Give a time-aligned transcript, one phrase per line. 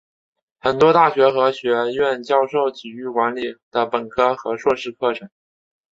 [0.57, 5.29] 很多大学和学院教授体育管理的本科和硕士课程。